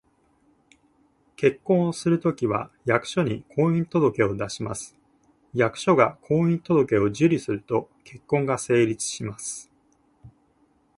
[1.35, 4.97] 結婚をするときは、役所に「婚姻届」を出します。
[5.53, 9.71] 役所が「婚姻届」を受理すると、結婚が成立します